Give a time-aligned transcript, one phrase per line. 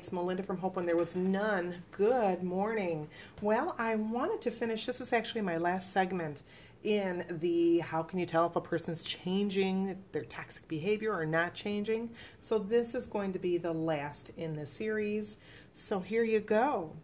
[0.00, 1.74] It's Melinda from Hope When There Was None.
[1.90, 3.08] Good morning.
[3.42, 4.86] Well, I wanted to finish.
[4.86, 6.40] This is actually my last segment
[6.82, 11.52] in the how can you tell if a person's changing their toxic behavior or not
[11.52, 12.08] changing.
[12.40, 15.36] So, this is going to be the last in the series.
[15.74, 16.96] So, here you go.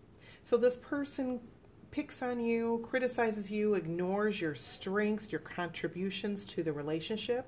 [0.43, 1.41] So, this person
[1.91, 7.47] picks on you, criticizes you, ignores your strengths, your contributions to the relationship.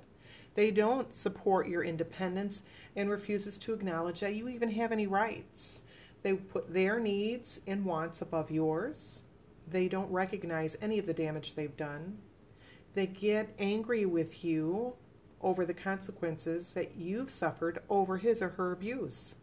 [0.59, 2.63] They don't support your independence
[2.97, 5.83] and refuses to acknowledge that you even have any rights.
[6.25, 9.23] They put their needs and wants above yours.
[9.71, 12.19] They don't recognize any of the damage they've done.
[12.95, 14.95] They get angry with you
[15.41, 19.37] over the consequences that you've suffered over his or her abuse.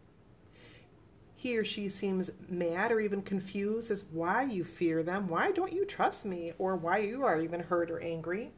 [1.34, 5.72] He or she seems mad or even confused as why you fear them, why don't
[5.72, 8.52] you trust me, or why you are even hurt or angry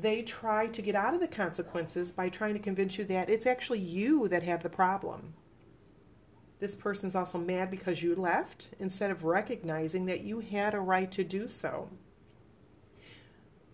[0.00, 3.46] they try to get out of the consequences by trying to convince you that it's
[3.46, 5.34] actually you that have the problem.
[6.60, 11.10] This person's also mad because you left instead of recognizing that you had a right
[11.12, 11.90] to do so.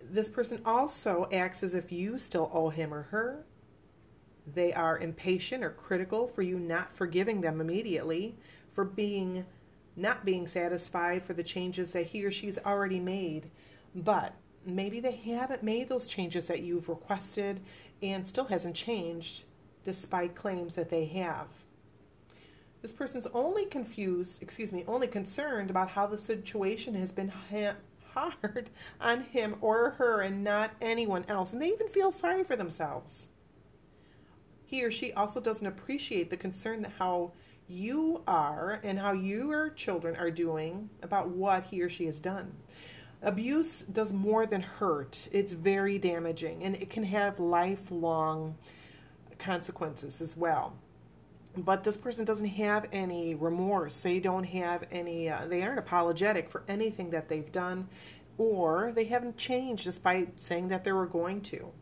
[0.02, 3.44] This person also acts as if you still owe him or her.
[4.46, 8.38] They are impatient or critical for you not forgiving them immediately,
[8.72, 9.44] for being
[9.94, 13.50] not being satisfied for the changes that he or she's already made.
[13.94, 17.60] But maybe they haven't made those changes that you've requested
[18.02, 19.44] and still hasn't changed
[19.84, 21.46] despite claims that they have.
[22.82, 27.76] This person's only confused, excuse me, only concerned about how the situation has been ha-
[28.14, 28.70] hard
[29.00, 31.52] on him or her and not anyone else.
[31.52, 33.28] And they even feel sorry for themselves.
[34.64, 37.32] He or she also doesn't appreciate the concern that how
[37.68, 42.52] you are and how your children are doing about what he or she has done.
[43.22, 48.56] Abuse does more than hurt, it's very damaging and it can have lifelong
[49.38, 50.74] consequences as well.
[51.56, 54.00] But this person doesn't have any remorse.
[54.00, 57.88] They don't have any, uh, they aren't apologetic for anything that they've done,
[58.36, 61.72] or they haven't changed despite saying that they were going to.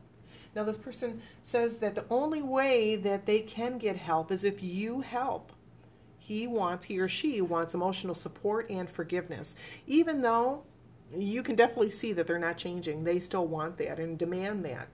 [0.55, 4.63] Now, this person says that the only way that they can get help is if
[4.63, 5.53] you help.
[6.19, 9.55] He wants, he or she wants emotional support and forgiveness.
[9.87, 10.63] Even though
[11.15, 13.05] you can definitely see that they're not changing.
[13.05, 14.89] They still want that and demand that.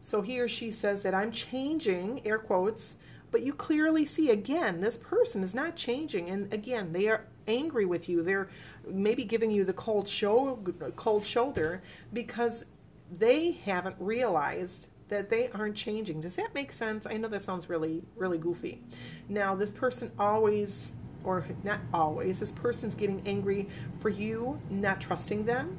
[0.00, 2.96] So he or she says that I'm changing, air quotes,
[3.30, 6.28] but you clearly see again, this person is not changing.
[6.28, 8.22] And again, they are angry with you.
[8.22, 8.48] They're
[8.88, 10.58] maybe giving you the cold, show,
[10.96, 11.82] cold shoulder
[12.12, 12.64] because
[13.10, 16.20] they haven't realized that they aren't changing.
[16.20, 17.06] Does that make sense?
[17.06, 18.80] I know that sounds really, really goofy.
[19.28, 20.92] Now, this person always
[21.24, 23.68] or not always, this person's getting angry
[24.00, 25.78] for you not trusting them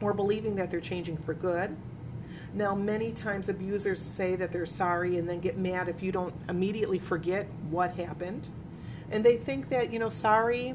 [0.00, 1.76] or believing that they're changing for good.
[2.54, 6.34] Now, many times abusers say that they're sorry and then get mad if you don't
[6.48, 8.48] immediately forget what happened.
[9.10, 10.74] And they think that, you know, sorry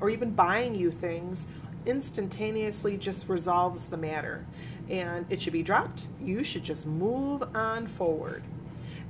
[0.00, 1.46] or even buying you things
[1.86, 4.44] instantaneously just resolves the matter.
[4.90, 6.08] And it should be dropped.
[6.20, 8.42] You should just move on forward.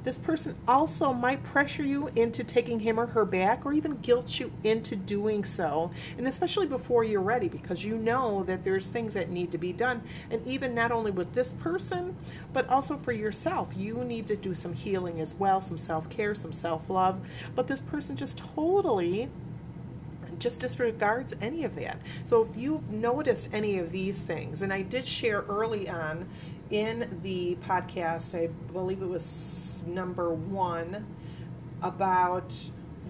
[0.06, 4.38] This person also might pressure you into taking him or her back or even guilt
[4.38, 5.90] you into doing so.
[6.16, 9.72] And especially before you're ready because you know that there's things that need to be
[9.72, 10.02] done.
[10.30, 12.16] And even not only with this person,
[12.52, 13.72] but also for yourself.
[13.76, 17.20] You need to do some healing as well, some self care, some self love.
[17.56, 19.28] But this person just totally
[20.38, 21.98] just disregards any of that.
[22.26, 26.28] So if you've noticed any of these things, and I did share early on
[26.70, 31.06] in the podcast, I believe it was number one
[31.82, 32.52] about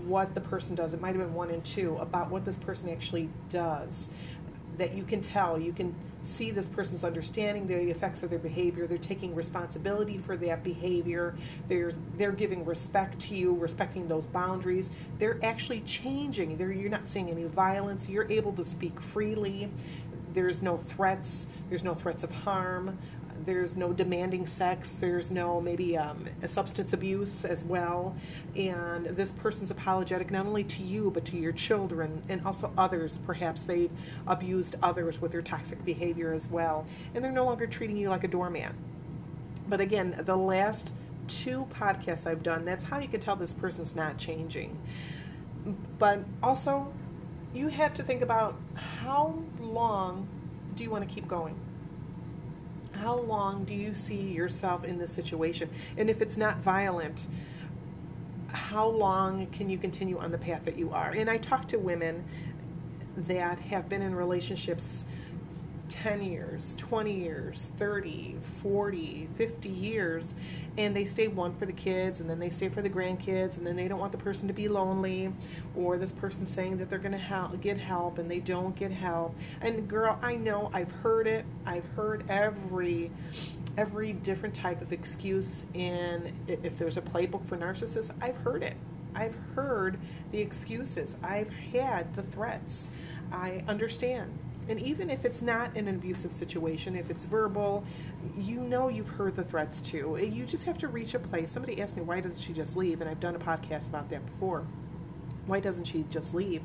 [0.04, 0.92] what the person does.
[0.92, 4.10] It might have been one and two about what this person actually does.
[4.78, 8.86] That you can tell, you can see this person's understanding the effects of their behavior.
[8.86, 11.34] They're taking responsibility for that behavior.
[11.68, 14.90] They're they're giving respect to you, respecting those boundaries.
[15.18, 16.58] They're actually changing.
[16.58, 18.08] They're, you're not seeing any violence.
[18.08, 19.70] You're able to speak freely.
[20.34, 21.46] There's no threats.
[21.70, 22.98] There's no threats of harm
[23.44, 28.16] there's no demanding sex, there's no maybe um, substance abuse as well.
[28.54, 33.18] And this person's apologetic not only to you, but to your children and also others.
[33.26, 33.90] Perhaps they've
[34.26, 36.86] abused others with their toxic behavior as well.
[37.14, 38.74] And they're no longer treating you like a doorman.
[39.68, 40.92] But again, the last
[41.28, 44.78] two podcasts I've done, that's how you can tell this person's not changing.
[45.98, 46.92] But also,
[47.52, 50.28] you have to think about how long
[50.76, 51.56] do you want to keep going?
[53.00, 55.70] How long do you see yourself in this situation?
[55.96, 57.26] And if it's not violent,
[58.48, 61.10] how long can you continue on the path that you are?
[61.10, 62.24] And I talk to women
[63.16, 65.06] that have been in relationships
[65.88, 70.34] 10 years, 20 years, 30, 40, 50 years,
[70.76, 73.66] and they stay one for the kids, and then they stay for the grandkids, and
[73.66, 75.32] then they don't want the person to be lonely,
[75.76, 78.90] or this person saying that they're going to help, get help and they don't get
[78.90, 79.34] help.
[79.60, 81.44] And girl, I know I've heard it.
[81.66, 83.10] I've heard every
[83.76, 88.76] every different type of excuse in if there's a playbook for narcissists, I've heard it.
[89.14, 89.98] I've heard
[90.30, 91.16] the excuses.
[91.22, 92.90] I've had the threats.
[93.32, 97.84] I understand and even if it's not an abusive situation, if it's verbal,
[98.36, 100.18] you know you've heard the threats too.
[100.20, 101.52] You just have to reach a place.
[101.52, 103.00] Somebody asked me, why doesn't she just leave?
[103.00, 104.66] And I've done a podcast about that before.
[105.46, 106.62] Why doesn't she just leave?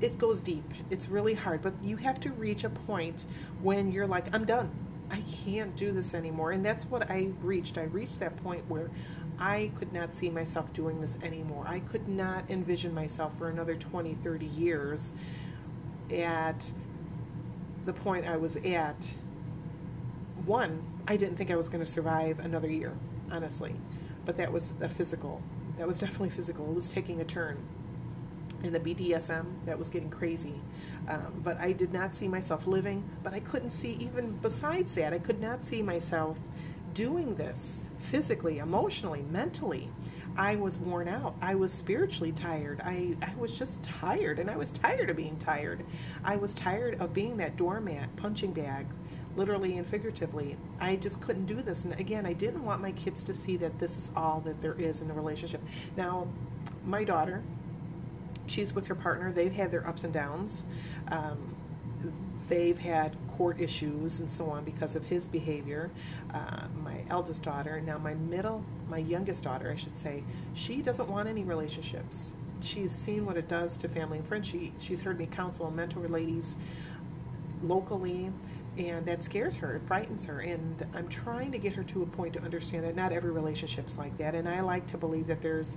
[0.00, 0.74] It goes deep.
[0.90, 3.24] It's really hard, but you have to reach a point
[3.62, 4.70] when you're like, I'm done.
[5.10, 6.52] I can't do this anymore.
[6.52, 7.78] And that's what I reached.
[7.78, 8.90] I reached that point where
[9.38, 11.64] I could not see myself doing this anymore.
[11.66, 15.12] I could not envision myself for another 20, 30 years
[16.10, 16.72] at
[17.84, 18.96] the point I was at,
[20.44, 22.96] one, I didn't think I was going to survive another year,
[23.30, 23.74] honestly.
[24.24, 25.42] But that was a physical.
[25.78, 26.68] That was definitely physical.
[26.68, 27.58] It was taking a turn.
[28.62, 30.60] In the BDSM, that was getting crazy.
[31.08, 33.04] Um, but I did not see myself living.
[33.22, 36.38] But I couldn't see, even besides that, I could not see myself
[36.94, 39.90] doing this physically, emotionally, mentally.
[40.36, 41.34] I was worn out.
[41.40, 42.80] I was spiritually tired.
[42.84, 45.84] I, I was just tired, and I was tired of being tired.
[46.24, 48.86] I was tired of being that doormat, punching bag,
[49.36, 50.56] literally and figuratively.
[50.80, 51.84] I just couldn't do this.
[51.84, 54.74] And again, I didn't want my kids to see that this is all that there
[54.78, 55.62] is in the relationship.
[55.96, 56.28] Now,
[56.84, 57.42] my daughter,
[58.46, 59.32] she's with her partner.
[59.32, 60.64] They've had their ups and downs.
[61.10, 61.56] Um,
[62.48, 65.90] they've had court issues and so on because of his behavior.
[66.32, 70.22] Uh, my eldest daughter, now my middle, my youngest daughter, I should say,
[70.54, 72.32] she doesn't want any relationships.
[72.60, 74.46] She's seen what it does to family and friends.
[74.46, 76.56] She, she's heard me counsel and mentor ladies
[77.62, 78.30] locally,
[78.78, 79.76] and that scares her.
[79.76, 80.40] It frightens her.
[80.40, 83.96] And I'm trying to get her to a point to understand that not every relationship's
[83.96, 84.34] like that.
[84.34, 85.76] And I like to believe that there's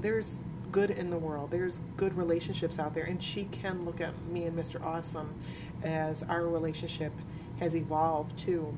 [0.00, 0.36] there's
[0.72, 1.50] good in the world.
[1.50, 4.82] There's good relationships out there, and she can look at me and Mr.
[4.84, 5.34] Awesome
[5.82, 7.12] as our relationship
[7.60, 8.76] has evolved too.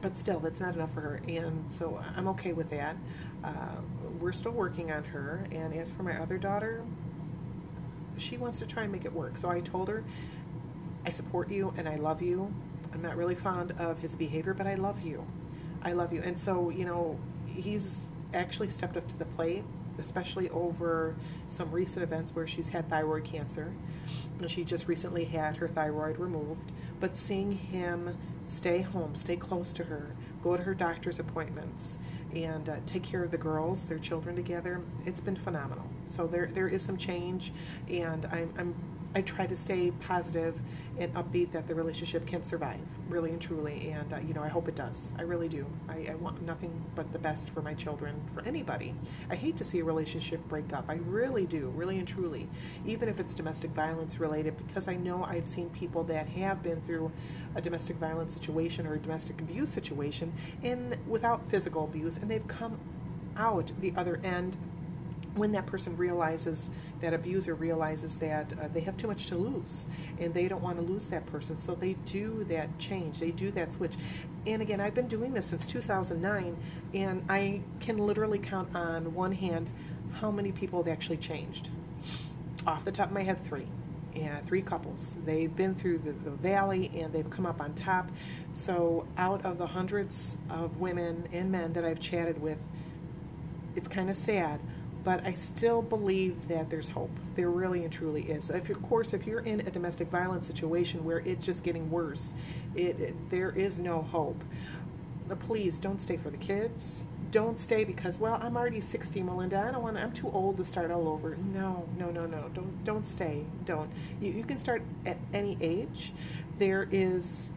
[0.00, 2.96] But still, that's not enough for her, and so I'm okay with that.
[3.44, 3.52] Uh,
[4.20, 6.82] we're still working on her, and as for my other daughter,
[8.18, 9.36] she wants to try and make it work.
[9.36, 10.04] So I told her,
[11.04, 12.52] I support you and I love you.
[12.92, 15.26] I'm not really fond of his behavior, but I love you.
[15.82, 16.22] I love you.
[16.22, 18.00] And so, you know, he's
[18.32, 19.64] actually stepped up to the plate
[19.98, 21.14] especially over
[21.48, 23.72] some recent events where she's had thyroid cancer.
[24.38, 26.72] And She just recently had her thyroid removed.
[27.00, 28.16] But seeing him
[28.46, 31.98] stay home, stay close to her, go to her doctor's appointments,
[32.34, 35.86] and uh, take care of the girls, their children together, it's been phenomenal.
[36.08, 37.52] So there, there is some change,
[37.88, 38.74] and I'm, I'm
[39.14, 40.58] I try to stay positive
[40.98, 43.90] and upbeat that the relationship can survive, really and truly.
[43.90, 45.12] And, uh, you know, I hope it does.
[45.18, 45.66] I really do.
[45.88, 48.94] I, I, want nothing but the best for my children, for anybody.
[49.30, 50.84] I hate to see a relationship break up.
[50.88, 52.48] I really do, really and truly,
[52.86, 56.80] even if it's domestic violence related, because I know I've seen people that have been
[56.82, 57.10] through
[57.54, 60.32] a domestic violence situation or a domestic abuse situation
[60.62, 62.78] and without physical abuse, and they've come
[63.36, 64.56] out the other end
[65.34, 66.70] when that person realizes,
[67.00, 69.86] that abuser realizes that uh, they have too much to lose
[70.18, 73.50] and they don't want to lose that person, so they do that change, they do
[73.52, 73.94] that switch.
[74.46, 76.56] And again, I've been doing this since 2009,
[76.94, 79.70] and I can literally count on one hand
[80.14, 81.68] how many people have actually changed.
[82.66, 83.66] Off the top of my head, three.
[84.14, 85.14] And three couples.
[85.24, 88.10] They've been through the, the valley and they've come up on top.
[88.52, 92.58] So, out of the hundreds of women and men that I've chatted with,
[93.74, 94.60] it's kind of sad
[95.04, 97.10] but I still believe that there's hope.
[97.34, 98.50] There really and truly is.
[98.50, 102.34] If of course, if you're in a domestic violence situation where it's just getting worse,
[102.74, 104.42] it, it there is no hope.
[105.28, 107.02] But please don't stay for the kids.
[107.30, 109.64] Don't stay because well, I'm already 60, Melinda.
[109.66, 109.96] I don't want.
[109.96, 111.36] I'm too old to start all over.
[111.36, 112.50] No, no, no, no.
[112.54, 113.44] Don't don't stay.
[113.64, 113.90] Don't.
[114.20, 116.12] You, you can start at any age.
[116.58, 117.50] There is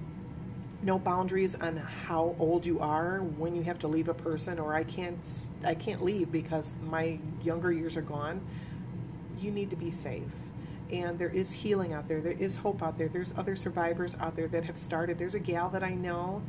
[0.86, 4.76] no boundaries on how old you are when you have to leave a person or
[4.76, 5.18] I can't
[5.64, 8.46] I can't leave because my younger years are gone.
[9.40, 10.32] You need to be safe.
[10.92, 12.22] And there is healing out there.
[12.22, 13.08] There is hope out there.
[13.08, 15.18] There's other survivors out there that have started.
[15.18, 16.44] There's a gal that I know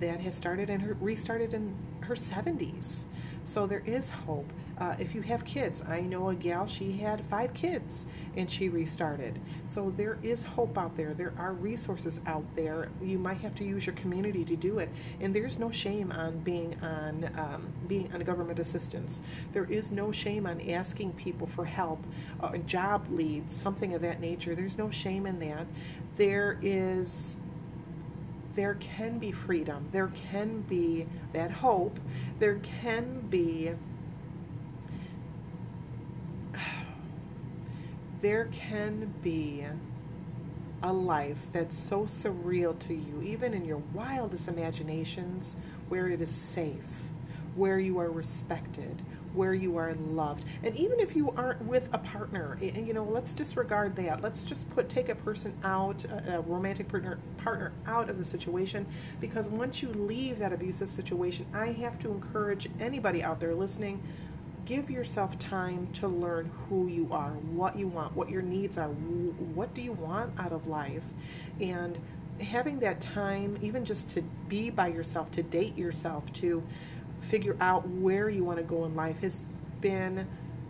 [0.00, 3.04] that has started and restarted in her 70s.
[3.46, 4.50] So there is hope.
[4.76, 8.68] Uh, if you have kids, I know a gal, she had five kids and she
[8.68, 9.38] restarted.
[9.68, 11.14] So there is hope out there.
[11.14, 12.88] There are resources out there.
[13.00, 14.88] You might have to use your community to do it.
[15.20, 19.22] And there's no shame on being on um, being on government assistance.
[19.52, 22.04] There is no shame on asking people for help,
[22.40, 24.56] uh, job leads, something of that nature.
[24.56, 25.66] There's no shame in that.
[26.16, 27.36] There is
[28.54, 29.88] there can be freedom.
[29.90, 31.98] There can be that hope.
[32.38, 33.72] There can be
[38.20, 39.66] there can be
[40.82, 45.56] a life that's so surreal to you, even in your wildest imaginations,
[45.88, 46.84] where it is safe,
[47.56, 49.02] where you are respected,
[49.34, 50.44] where you are loved.
[50.62, 54.22] And even if you aren't with a partner, eh, eh, you know, let's disregard that.
[54.22, 58.86] Let's just put take a person out, a romantic partner partner out of the situation
[59.20, 64.02] because once you leave that abusive situation, I have to encourage anybody out there listening
[64.64, 68.88] give yourself time to learn who you are, what you want, what your needs are,
[68.88, 71.02] what do you want out of life.
[71.60, 71.98] And
[72.40, 76.62] having that time, even just to be by yourself, to date yourself, to
[77.24, 79.42] figure out where you want to go in life has
[79.80, 80.26] been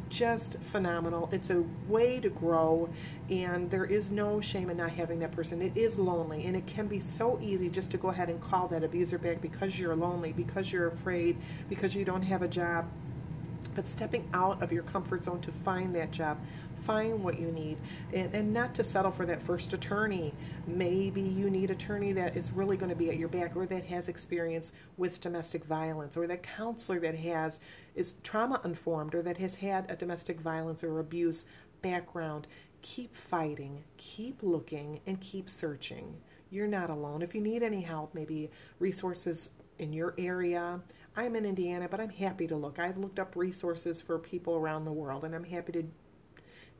[0.08, 1.28] just phenomenal.
[1.32, 2.88] It's a way to grow,
[3.28, 5.60] and there is no shame in not having that person.
[5.60, 8.68] It is lonely, and it can be so easy just to go ahead and call
[8.68, 11.36] that abuser back because you're lonely, because you're afraid,
[11.68, 12.88] because you don't have a job.
[13.74, 16.38] But stepping out of your comfort zone to find that job,
[16.84, 17.78] find what you need.
[18.12, 20.32] And, and not to settle for that first attorney.
[20.66, 23.84] Maybe you need attorney that is really going to be at your back or that
[23.86, 27.60] has experience with domestic violence or that counselor that has
[27.94, 31.44] is trauma informed or that has had a domestic violence or abuse
[31.82, 32.46] background.
[32.82, 36.16] Keep fighting keep looking and keep searching.
[36.50, 37.22] You're not alone.
[37.22, 39.48] If you need any help maybe resources
[39.78, 40.80] in your area.
[41.16, 42.78] I'm in Indiana, but I'm happy to look.
[42.78, 45.84] I've looked up resources for people around the world, and I'm happy to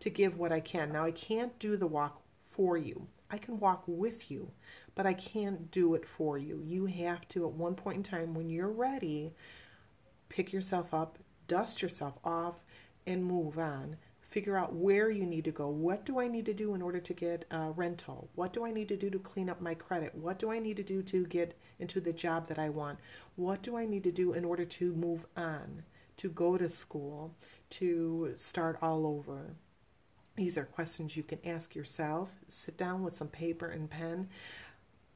[0.01, 0.93] to give what I can.
[0.93, 3.07] Now, I can't do the walk for you.
[3.31, 4.51] I can walk with you,
[4.95, 6.63] but I can't do it for you.
[6.65, 9.35] You have to, at one point in time, when you're ready,
[10.29, 12.63] pick yourself up, dust yourself off,
[13.07, 13.97] and move on.
[14.21, 15.69] Figure out where you need to go.
[15.69, 18.29] What do I need to do in order to get a rental?
[18.35, 20.15] What do I need to do to clean up my credit?
[20.15, 22.99] What do I need to do to get into the job that I want?
[23.37, 25.85] What do I need to do in order to move on,
[26.17, 27.37] to go to school,
[27.71, 29.55] to start all over?
[30.37, 32.31] These are questions you can ask yourself.
[32.49, 34.29] Sit down with some paper and pen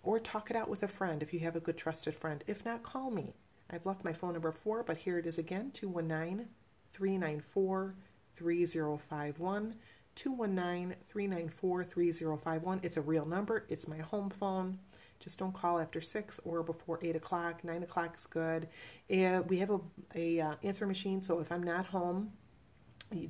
[0.03, 2.45] or talk it out with a friend if you have a good trusted friend.
[2.47, 3.35] If not, call me.
[3.71, 6.47] I've left my phone number before, but here it is again 219
[6.93, 7.95] 394
[8.37, 9.75] 3051.
[10.15, 12.81] 219 394 3051.
[12.83, 14.79] It's a real number, it's my home phone.
[15.21, 17.65] Just don't call after 6 or before 8 o'clock.
[17.65, 18.69] 9 o'clock is good.
[19.13, 19.81] Uh, we have a,
[20.15, 22.33] a uh, answer machine, so if I'm not home,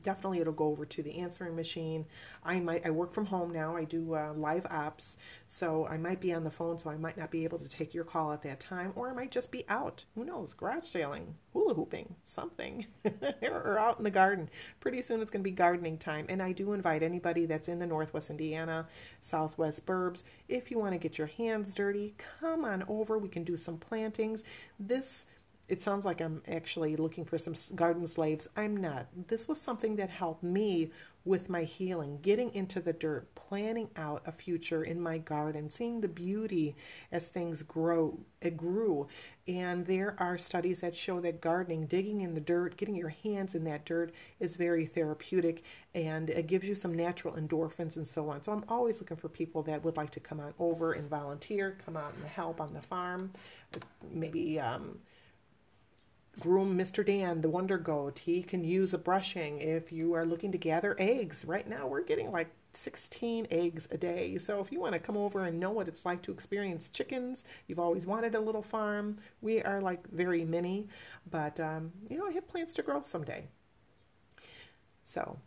[0.02, 2.06] definitely it'll go over to the answering machine.
[2.44, 3.76] I might i work from home now.
[3.76, 5.16] I do uh, live apps.
[5.46, 7.94] So i might be on the phone so i might not be able to take
[7.94, 10.04] your call at that time or i might just be out.
[10.14, 10.52] Who knows?
[10.52, 12.86] Garage sailing hula hooping something.
[13.42, 14.50] Or out in the garden.
[14.80, 16.26] Pretty soon it's going to be gardening time.
[16.28, 18.86] And i do invite anybody that's in the northwest indiana
[19.20, 23.18] southwest burbs if you want to get your hands dirty come on over.
[23.18, 24.44] We can do some plantings.
[24.78, 25.26] This
[25.68, 28.48] it sounds like I'm actually looking for some garden slaves.
[28.56, 29.06] I'm not.
[29.28, 30.90] This was something that helped me
[31.24, 36.00] with my healing, getting into the dirt, planning out a future in my garden, seeing
[36.00, 36.74] the beauty
[37.12, 39.06] as things grow, it grew.
[39.46, 43.54] And there are studies that show that gardening, digging in the dirt, getting your hands
[43.54, 45.62] in that dirt is very therapeutic
[45.94, 48.42] and it gives you some natural endorphins and so on.
[48.42, 51.76] So I'm always looking for people that would like to come on over and volunteer,
[51.84, 53.32] come out and help on the farm,
[54.14, 54.98] maybe um,
[56.40, 57.04] groom Mr.
[57.04, 58.20] Dan, the Wonder Goat.
[58.20, 61.44] He can use a brushing if you are looking to gather eggs.
[61.44, 64.38] Right now, we're getting like 16 eggs a day.
[64.38, 67.44] So if you want to come over and know what it's like to experience chickens,
[67.66, 69.18] you've always wanted a little farm.
[69.40, 70.88] We are like very mini,
[71.30, 73.46] but um, you know, I have plans to grow someday.
[75.04, 75.38] So,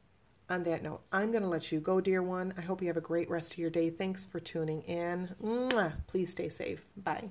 [0.49, 2.53] on that note, I'm going to let you go, dear one.
[2.57, 3.89] I hope you have a great rest of your day.
[3.89, 5.35] Thanks for tuning in.
[5.41, 5.93] Mwah.
[6.07, 6.81] Please stay safe.
[6.97, 7.29] Bye.